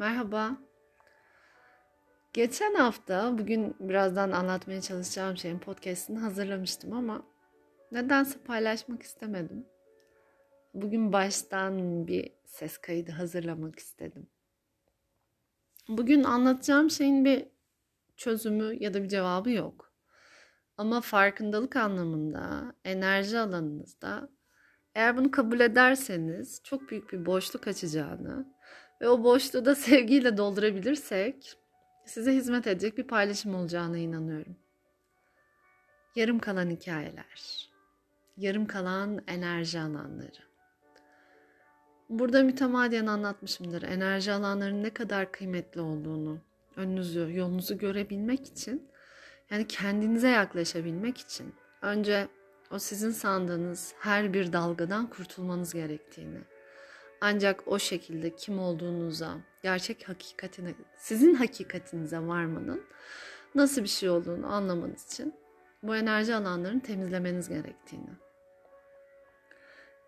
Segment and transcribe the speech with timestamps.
[0.00, 0.56] Merhaba.
[2.32, 7.22] Geçen hafta bugün birazdan anlatmaya çalışacağım şeyin podcast'ini hazırlamıştım ama
[7.92, 9.66] nedense paylaşmak istemedim.
[10.74, 14.26] Bugün baştan bir ses kaydı hazırlamak istedim.
[15.88, 17.46] Bugün anlatacağım şeyin bir
[18.16, 19.92] çözümü ya da bir cevabı yok.
[20.76, 24.28] Ama farkındalık anlamında, enerji alanınızda
[24.94, 28.59] eğer bunu kabul ederseniz çok büyük bir boşluk açacağını
[29.00, 31.56] ve o boşluğu da sevgiyle doldurabilirsek
[32.04, 34.56] size hizmet edecek bir paylaşım olacağına inanıyorum.
[36.16, 37.68] Yarım kalan hikayeler,
[38.36, 40.50] yarım kalan enerji alanları.
[42.08, 46.38] Burada mütemadiyen anlatmışımdır enerji alanlarının ne kadar kıymetli olduğunu,
[46.76, 48.88] önünüzü, yolunuzu görebilmek için,
[49.50, 52.28] yani kendinize yaklaşabilmek için önce
[52.70, 56.40] o sizin sandığınız her bir dalgadan kurtulmanız gerektiğini,
[57.20, 62.82] ancak o şekilde kim olduğunuza, gerçek hakikatine, sizin hakikatinize varmanın
[63.54, 65.34] nasıl bir şey olduğunu anlamanız için
[65.82, 68.10] bu enerji alanlarını temizlemeniz gerektiğini.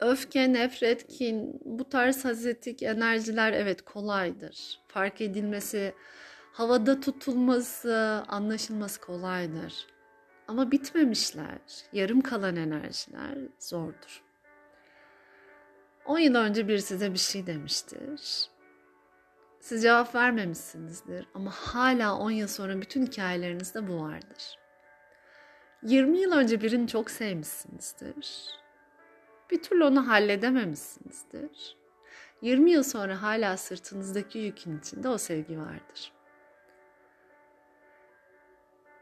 [0.00, 4.80] Öfke, nefret, kin, bu tarz hazetik enerjiler evet kolaydır.
[4.88, 5.94] Fark edilmesi,
[6.52, 9.86] havada tutulması, anlaşılması kolaydır.
[10.48, 11.58] Ama bitmemişler,
[11.92, 14.29] yarım kalan enerjiler zordur.
[16.06, 18.50] 10 yıl önce biri size bir şey demiştir.
[19.60, 24.58] Siz cevap vermemişsinizdir ama hala 10 yıl sonra bütün hikayelerinizde bu vardır.
[25.82, 28.54] 20 yıl önce birini çok sevmişsinizdir.
[29.50, 31.76] Bir türlü onu halledememişsinizdir.
[32.42, 36.12] 20 yıl sonra hala sırtınızdaki yükün içinde o sevgi vardır.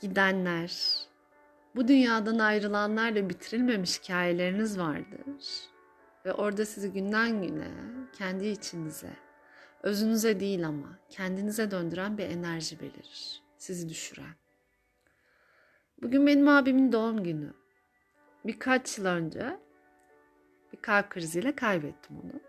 [0.00, 1.00] Gidenler,
[1.76, 5.69] bu dünyadan ayrılanlarla bitirilmemiş hikayeleriniz vardır.
[6.24, 7.70] Ve orada sizi günden güne
[8.12, 9.10] kendi içinize,
[9.82, 13.42] özünüze değil ama kendinize döndüren bir enerji belirir.
[13.56, 14.34] Sizi düşüren.
[16.02, 17.54] Bugün benim abimin doğum günü.
[18.44, 19.56] Birkaç yıl önce
[20.72, 22.40] bir kalp kriziyle kaybettim onu.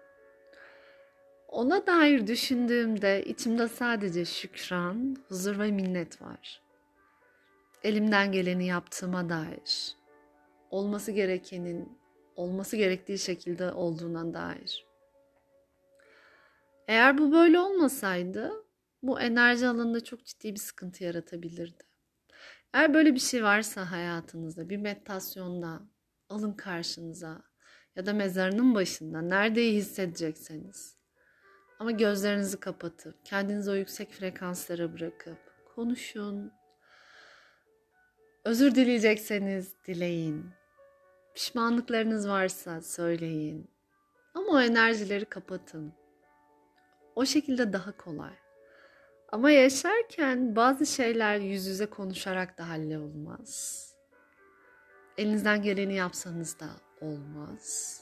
[1.48, 6.62] Ona dair düşündüğümde içimde sadece şükran, huzur ve minnet var.
[7.84, 9.96] Elimden geleni yaptığıma dair,
[10.70, 12.01] olması gerekenin
[12.36, 14.86] olması gerektiği şekilde olduğuna dair.
[16.88, 18.52] Eğer bu böyle olmasaydı
[19.04, 21.84] bu enerji alanında çok ciddi bir sıkıntı yaratabilirdi.
[22.74, 25.82] Eğer böyle bir şey varsa hayatınızda bir meditasyonda
[26.30, 27.42] alın karşınıza
[27.96, 30.98] ya da mezarının başında neredeyi hissedecekseniz
[31.80, 35.38] ama gözlerinizi kapatıp kendinizi o yüksek frekanslara bırakıp
[35.76, 36.52] konuşun.
[38.46, 40.61] Özür dileyecekseniz dileyin.
[41.34, 43.70] Pişmanlıklarınız varsa söyleyin.
[44.34, 45.94] Ama o enerjileri kapatın.
[47.16, 48.34] O şekilde daha kolay.
[49.32, 53.82] Ama yaşarken bazı şeyler yüz yüze konuşarak da hallolmaz.
[55.18, 56.70] Elinizden geleni yapsanız da
[57.02, 57.98] olmaz.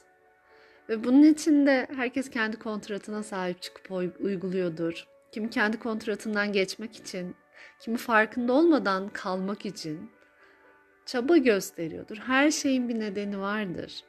[0.89, 5.07] Ve bunun için de herkes kendi kontratına sahip çıkıp uyguluyordur.
[5.31, 7.35] Kimi kendi kontratından geçmek için,
[7.79, 10.11] kimi farkında olmadan kalmak için
[11.11, 12.17] çaba gösteriyordur.
[12.17, 14.03] Her şeyin bir nedeni vardır.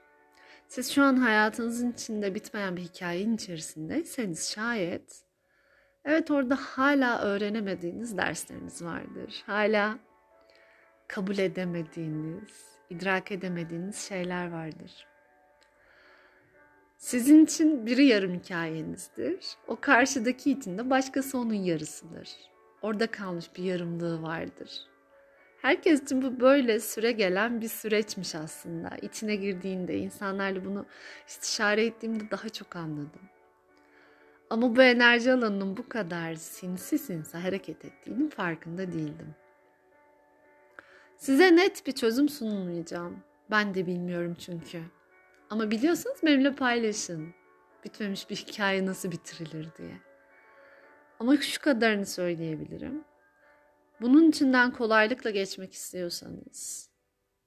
[0.69, 5.23] Siz şu an hayatınızın içinde bitmeyen bir hikayenin içerisindeyseniz şayet
[6.05, 9.43] evet orada hala öğrenemediğiniz dersleriniz vardır.
[9.47, 9.99] Hala
[11.09, 15.07] kabul edemediğiniz, idrak edemediğiniz şeyler vardır.
[16.97, 19.47] Sizin için biri yarım hikayenizdir.
[19.67, 22.29] O karşıdaki için de başkası onun yarısıdır.
[22.83, 24.90] Orada kalmış bir yarımlığı vardır.
[25.63, 28.97] Herkes için bu böyle süre gelen bir süreçmiş aslında.
[29.03, 30.87] İçine girdiğinde, insanlarla bunu
[31.29, 33.21] istişare ettiğimde daha çok anladım.
[34.51, 39.35] Ama bu enerji alanının bu kadar sinsi sinsi hareket ettiğinin farkında değildim.
[41.17, 43.23] Size net bir çözüm sunmayacağım.
[43.51, 44.83] Ben de bilmiyorum çünkü.
[45.51, 47.35] Ama biliyorsanız benimle paylaşın.
[47.85, 49.97] Bitmemiş bir hikaye nasıl bitirilir diye.
[51.21, 53.05] Ama şu kadarını söyleyebilirim.
[54.01, 56.91] Bunun içinden kolaylıkla geçmek istiyorsanız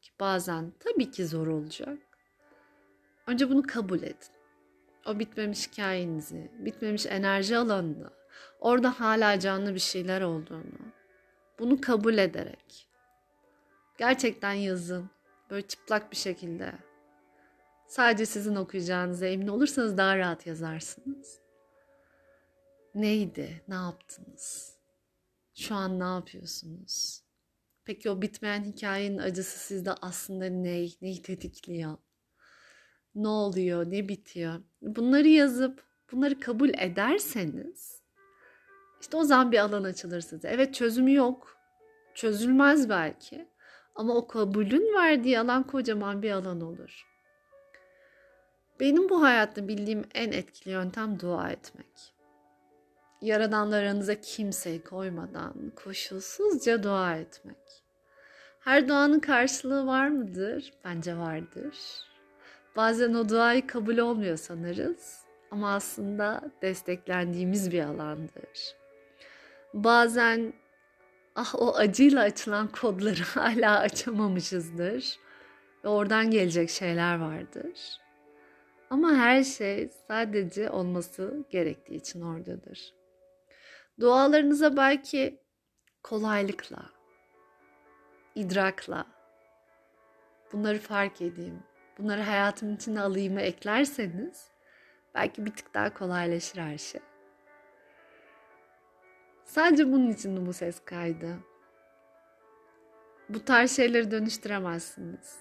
[0.02, 1.98] ki bazen tabii ki zor olacak.
[3.28, 4.34] Önce bunu kabul edin.
[5.06, 8.10] O bitmemiş hikayenizi, bitmemiş enerji alanını,
[8.60, 10.94] orada hala canlı bir şeyler olduğunu,
[11.60, 12.88] bunu kabul ederek
[13.98, 15.10] gerçekten yazın.
[15.50, 16.74] Böyle çıplak bir şekilde.
[17.88, 21.40] Sadece sizin okuyacağınıza emin olursanız daha rahat yazarsınız.
[22.96, 23.62] Neydi?
[23.68, 24.78] Ne yaptınız?
[25.56, 27.24] Şu an ne yapıyorsunuz?
[27.86, 30.88] Peki o bitmeyen hikayenin acısı sizde aslında ne?
[31.02, 31.98] Neyi tetikliyor?
[33.16, 33.92] Ne oluyor?
[33.92, 34.62] Ne bitiyor?
[34.82, 38.02] Bunları yazıp bunları kabul ederseniz
[39.02, 40.48] İşte o zaman bir alan açılır size.
[40.48, 41.58] Evet çözümü yok.
[42.16, 43.48] Çözülmez belki.
[43.96, 47.04] Ama o kabulün verdiği alan kocaman bir alan olur.
[48.80, 52.13] Benim bu hayatta bildiğim en etkili yöntem dua etmek.
[53.24, 57.84] Yaradanlarınıza kimseyi koymadan koşulsuzca dua etmek.
[58.60, 60.74] Her duanın karşılığı var mıdır?
[60.86, 61.78] Bence vardır.
[62.76, 65.22] Bazen o duayı kabul olmuyor sanırız
[65.52, 68.76] ama aslında desteklendiğimiz bir alandır.
[69.74, 70.54] Bazen
[71.36, 75.20] ah o acıyla açılan kodları hala açamamışızdır
[75.84, 78.00] ve oradan gelecek şeyler vardır.
[78.90, 83.03] Ama her şey sadece olması gerektiği için oradadır.
[84.00, 85.42] Dualarınıza belki
[86.04, 86.86] kolaylıkla,
[88.36, 89.06] idrakla,
[90.54, 91.64] bunları fark edeyim,
[91.98, 94.48] bunları hayatımın içine alayım'a eklerseniz
[95.16, 97.02] belki bir tık daha kolaylaşır her şey.
[99.44, 101.40] Sadece bunun için bu ses kaydı.
[103.30, 105.40] Bu tarz şeyleri dönüştüremezsiniz.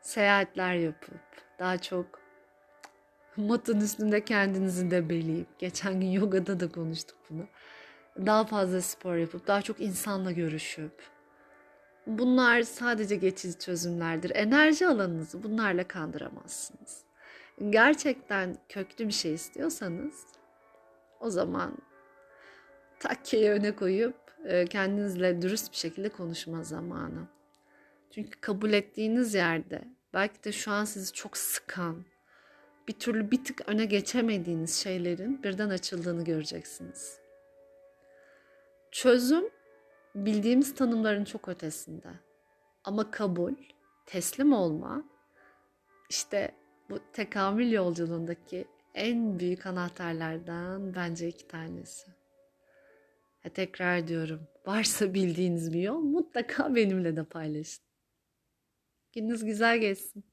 [0.00, 1.20] Seyahatler yapıp
[1.58, 2.21] daha çok
[3.36, 7.46] matın üstünde kendinizi de beleyip geçen gün yogada da konuştuk bunu.
[8.26, 10.92] Daha fazla spor yapıp daha çok insanla görüşüp
[12.06, 14.32] bunlar sadece geçici çözümlerdir.
[14.34, 17.04] Enerji alanınızı bunlarla kandıramazsınız.
[17.70, 20.26] Gerçekten köklü bir şey istiyorsanız
[21.20, 21.78] o zaman
[23.00, 27.28] takkeyi öne koyup e, kendinizle dürüst bir şekilde konuşma zamanı.
[28.10, 29.84] Çünkü kabul ettiğiniz yerde
[30.14, 32.04] belki de şu an sizi çok sıkan,
[32.88, 37.18] bir türlü bir tık öne geçemediğiniz şeylerin birden açıldığını göreceksiniz.
[38.90, 39.44] Çözüm
[40.14, 42.08] bildiğimiz tanımların çok ötesinde.
[42.84, 43.54] Ama kabul,
[44.06, 45.04] teslim olma
[46.10, 46.54] işte
[46.90, 52.10] bu tekamül yolculuğundaki en büyük anahtarlardan bence iki tanesi.
[53.44, 57.84] Ve tekrar diyorum, varsa bildiğiniz bir yol mutlaka benimle de paylaşın.
[59.12, 60.24] Gününüz güzel geçsin.